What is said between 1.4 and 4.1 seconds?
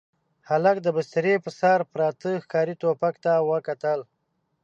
پر سر پراته ښکاري ټوپک ته وکتل.